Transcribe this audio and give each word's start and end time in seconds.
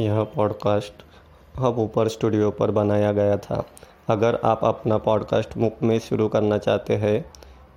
यह 0.00 0.22
podcast 0.22 0.92
hub 1.58 1.78
ऊपर 1.78 2.08
studio 2.08 2.50
पर 2.50 2.70
बनाया 2.70 3.12
गया 3.12 3.36
था। 3.36 3.64
अगर 4.08 4.38
आप 4.44 4.64
अपना 4.64 4.98
पॉडकास्ट 4.98 5.56
मुफ़्त 5.56 5.82
में 5.82 5.98
शुरू 5.98 6.28
करना 6.28 6.58
चाहते 6.58 6.96
हैं, 6.96 7.24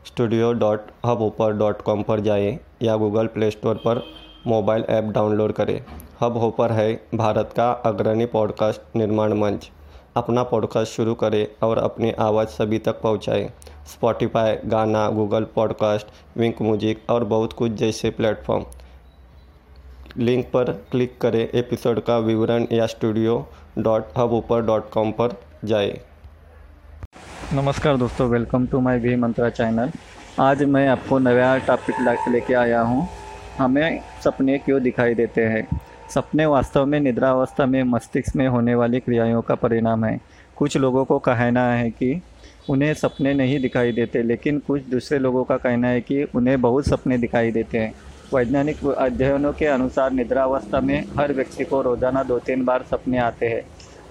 studio 0.06 0.54
dot 0.54 0.80
Hubhopper 1.22 1.54
dot 1.54 1.82
com 1.82 2.04
पर 2.04 2.20
जाएँ 2.20 2.60
या 2.82 2.96
गूगल 2.96 3.28
प्ले 3.28 3.52
स्टोर 3.52 3.76
पर 3.76 4.04
मोबाइल 4.48 4.86
ऐप 4.90 5.04
डाउनलोड 5.04 5.52
करें। 5.52 5.84
हब 6.22 6.38
ऊपर 6.38 6.72
है 6.72 7.08
भारत 7.16 7.54
का 7.58 7.72
अग्रणी 7.72 8.26
पॉडकास्ट 8.26 8.82
निर्माण 8.96 9.34
मंच। 9.34 9.72
अपना 10.16 10.44
पॉडकास्ट 10.44 10.94
शुरू 10.94 11.14
करें 11.14 11.48
और 11.68 11.78
अपनी 11.78 12.12
आवाज़ 12.12 12.48
सभी 12.48 12.80
तक 12.80 13.02
पहुंचाएँ। 13.02 13.50
Spotify 13.86 14.56
Gaana 14.66 15.10
Google 15.10 15.44
podcast 15.44 16.08
Wynk 16.38 16.62
music 16.62 17.10
और 17.10 17.24
बहुत 17.24 17.54
कुछ 17.54 17.72
जैसे 17.72 18.10
प्लेटफॉर्म। 18.10 18.66
लिंक 20.18 20.46
पर 20.46 20.72
क्लिक 20.92 21.18
करें 21.22 21.40
एपिसोड 21.40 22.00
का 22.00 22.18
विवरण 22.18 22.66
या 22.72 22.86
studio 22.86 23.48
dot 23.78 24.04
Hubhopper 24.34 24.62
dot 24.62 24.90
com 24.90 25.12
पर 25.12 25.38
जाए। 25.66 26.00
नमस्कार 27.54 27.98
दोस्तों 27.98 28.30
वेलकम 28.30 28.68
टू 28.68 28.80
माय 28.80 29.00
भी 29.00 29.16
मंत्रा 29.16 29.50
चैनल 29.50 29.92
आज 30.40 30.64
मैं 30.64 30.88
आपको 30.88 31.20
नया 31.20 31.58
टॉपिक 31.58 32.30
लेके 32.32 32.54
आया 32.54 32.82
हूँ। 32.82 33.08
हमें 33.58 34.02
सपने 34.24 34.58
क्यों 34.58 34.82
दिखाई 34.84 35.14
देते 35.14 35.42
हैं? 35.42 35.68
सपने 36.10 36.46
वास्तव 36.46 36.86
में 36.86 37.00
निद्रावस्था 37.00 37.66
में, 37.66 37.84
मस्तिष्क 37.84 38.36
में 38.36 38.48
होने 38.48 38.76
वाली 38.76 39.00
क्रियाओं 39.00 39.42
का 39.42 39.56
परिणाम 39.56 40.06
है। 40.06 40.20
कुछ 40.56 40.78
लोगों 40.78 41.06
को 41.06 41.20
कहना 41.20 41.68
है 41.72 41.90
कि 41.90 42.22
उन्हें 42.70 42.94
सपने 42.94 43.34
नहीं 43.34 43.60
दिखाई 43.60 43.92
देते, 43.92 44.24
लेकिन 44.24 44.60
कुछ 44.60 44.82
दूसरे 44.82 45.20
लोगों 45.20 45.44
का 45.44 45.58
कहना 45.58 45.88
है 45.88 46.02
कि 46.02 46.24
उन्हें 46.24 46.62
बहुत 46.62 46.88
सपने 46.88 47.18
दिखाई 47.18 47.52
देते 47.52 47.78
हैं। 47.78 47.94
वैज्ञानिक 48.34 48.86
अध्ययनों 48.88 49.52
के 49.54 49.66
अनुसार 49.66 50.12
निद्रावस्था 50.12 50.80
में 50.82 51.04
हर 51.18 51.34
व्यक्ति 51.34 51.66
को 51.66 51.82
रोज़ाना 51.82 52.24
दो 52.24 52.38
तीन 52.40 52.64
बार 52.66 52.84
सपने 52.84 53.18
आते 53.18 53.46
हैं। 53.46 53.62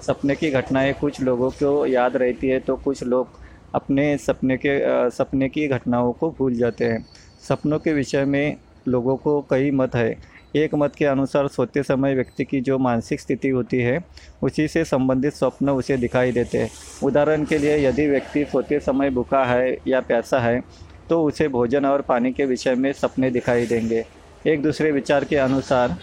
सपने 0.03 0.35
की 0.35 0.51
घटनाएँ 0.51 0.93
कुछ 0.93 1.21
लोगों 1.21 1.51
को 1.53 1.87
याद 1.87 2.17
रहती 2.17 2.49
है 2.49 2.59
तो 2.61 2.77
कुछ 2.77 3.03
लोग 3.03 3.39
अपने 3.75 4.17
सपने 4.19 4.57
के 4.57 4.79
सपने 5.11 5.49
की 5.49 5.67
घटनाओं 5.69 6.13
को 6.13 6.31
भूल 6.31 6.55
जाते 6.55 6.85
हैं। 6.85 7.05
सपनों 7.49 7.79
के 7.79 7.93
विषय 7.93 8.25
में 8.25 8.57
लोगों 8.89 9.17
को 9.17 9.41
कई 9.51 9.71
मत 9.71 9.95
है। 9.95 10.17
एक 10.57 10.75
मत 10.75 10.95
के 10.95 11.05
अनुसार 11.05 11.49
सोते 11.49 11.83
समय 11.83 12.15
व्यक्ति 12.15 12.45
की 12.45 12.61
जो 12.61 12.79
मानसिक 12.79 13.21
स्थिति 13.21 13.49
होती 13.49 13.79
है, 13.79 13.99
उसी 14.43 14.67
से 14.69 14.85
संबंधित 14.85 15.33
स्वप्न 15.33 15.71
उसे 15.71 15.97
दिखाई 15.97 16.33
देते 16.33 16.59
हैं। 16.59 16.71
उदाहरण 17.03 17.45
के 17.45 17.59
लिए, 17.59 17.77
यदि 17.87 18.07
व्यक्ति 18.09 18.45
सोते 18.45 18.81
समय 18.81 19.11
भूखा 19.11 19.45
है 19.45 19.77
या 19.87 20.01
प्यासा 20.01 20.41
है 20.41 20.61
तो 21.09 21.23
उसे 21.25 21.49
भोजन 21.49 21.87
और 21.87 22.01
पानी 22.01 22.33
के 22.33 22.45
विषय 22.45 22.75
में 22.75 22.93
सपने 22.93 23.31
दिखाई 23.31 23.67
देंगे। 23.67 24.05
एक 24.47 24.63
दूसरे 24.63 24.93
विचार 24.93 25.25
के 25.25 25.37
अनुसार, 25.37 25.97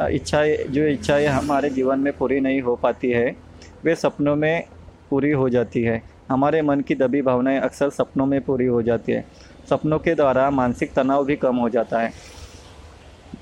इच्छाएँ, 0.00 0.56
जो 0.56 0.86
इच्छाएँ 0.86 1.26
हमारे 1.26 1.70
जीवन 1.70 1.98
में 1.98 2.12
पूरी 2.12 2.40
नहीं 2.40 2.60
हो 2.60 2.76
पाती 2.76 3.10
है, 3.10 3.36
वे 3.84 3.94
सपनों 3.94 4.36
में 4.36 4.64
पूरी 5.10 5.30
हो 5.30 5.48
जाती 5.48 5.82
है। 5.82 6.02
हमारे 6.30 6.62
मन 6.62 6.80
की 6.80 6.94
दबी 6.94 7.22
भावनाएँ 7.22 7.60
अक्सर 7.60 7.90
सपनों 7.90 8.26
में 8.26 8.40
पूरी 8.40 8.66
हो 8.66 8.82
जाती 8.82 9.12
है। 9.12 9.24
सपनों 9.70 9.98
के 9.98 10.14
द्वारा 10.14 10.50
मानसिक 10.50 10.92
तनाव 10.92 11.24
भी 11.24 11.36
कम 11.36 11.56
हो 11.56 11.68
जाता 11.68 12.00
है। 12.00 12.12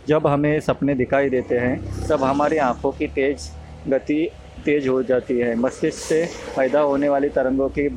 जब 0.09 0.27
हमें 0.27 0.61
सपने 0.61 0.95
दिखाई 0.95 1.29
देते 1.29 1.59
हैं, 1.59 2.07
तब 2.09 2.25
हमारी 2.25 2.57
आँखों 2.57 2.93
की 2.93 3.07
तेज 3.07 3.51
गति 3.89 4.31
तेज 4.65 4.89
हो 4.89 5.03
जाती 5.03 5.39
है। 5.39 5.55
मस्तिष्क 5.55 5.99
से 5.99 6.29
पैदा 6.57 6.81
होने 6.81 7.09
वाली 7.09 7.29
तरंगों 7.29 7.69
की 7.69 7.89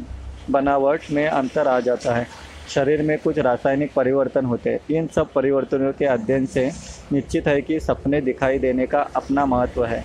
बनावट 0.49 1.01
में 1.11 1.27
अंतर 1.27 1.67
आ 1.67 1.79
जाता 1.79 2.15
है। 2.15 2.27
शरीर 2.69 3.01
में 3.01 3.17
कुछ 3.19 3.39
रासायनिक 3.39 3.93
परिवर्तन 3.93 4.45
होते 4.45 4.69
हैं। 4.69 4.79
इन 4.91 5.07
सब 5.07 5.31
परिवर्तनों 5.33 5.91
के 5.93 6.05
अध्ययन 6.07 6.45
से 6.45 6.65
निश्चित 7.13 7.47
है 7.47 7.61
कि 7.61 7.79
सपने 7.79 8.21
दिखाई 8.21 8.59
देने 8.59 8.85
का 8.87 9.01
अपना 9.15 9.45
महत्व 9.45 9.85
है। 9.85 10.03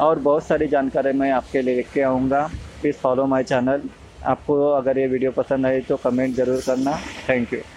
और 0.00 0.18
बहुत 0.20 0.46
सारी 0.46 0.68
जानकारी 0.68 1.12
मैं 1.12 1.30
आपके 1.32 1.62
लिए 1.62 1.76
लिख 1.76 1.92
के 1.94 2.02
आऊँगा। 2.02 2.42
प्लीज़ 2.80 2.96
फॉलो 2.96 3.26
माई 3.26 3.44
चैनल 3.44 3.82
आपको 4.26 4.60
अगर 4.72 4.98
ये 4.98 5.06
वीडियो 5.06 5.30
पसंद 5.32 5.66
आई 5.66 5.80
तो 5.80 5.96
कमेंट 5.96 6.34
ज़रूर 6.36 6.60
करना। 6.66 6.98
Thank 7.28 7.52
you 7.52 7.60